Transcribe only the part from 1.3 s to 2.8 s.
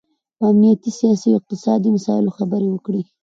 او اقتصادي مسایلو خبرې